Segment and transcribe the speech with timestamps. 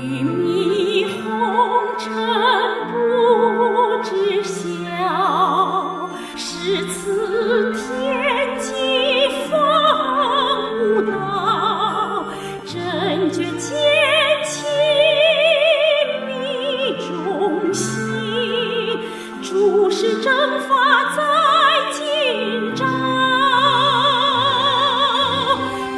[0.00, 1.18] 玉米红
[1.98, 2.08] 尘
[2.92, 12.24] 不知晓是此天机方悟道
[12.64, 13.76] 真觉坚
[14.44, 14.66] 弃
[16.26, 19.00] 迷中心
[19.42, 21.22] 诸事正法在
[21.92, 22.86] 今朝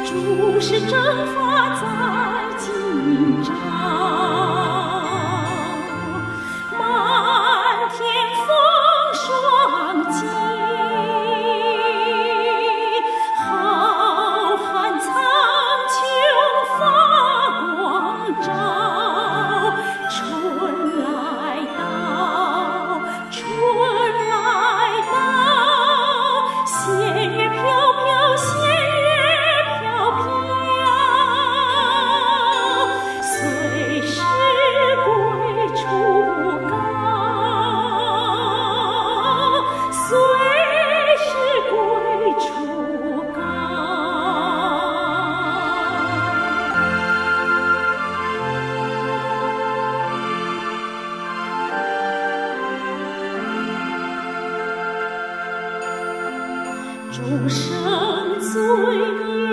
[0.05, 0.91] 诸事正
[1.35, 4.30] 法在今朝，
[57.11, 58.61] 众生罪
[59.25, 59.50] 孽。